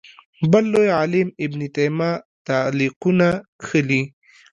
بل 0.51 0.63
لوی 0.73 0.89
عالم 0.97 1.27
ابن 1.45 1.59
تیمیه 1.75 2.11
تعلیقونه 2.47 3.29
کښلي 3.59 4.01